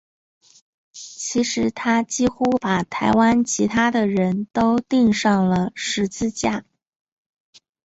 [0.93, 6.65] 其实他几乎把台湾其他的人都钉上了十字架。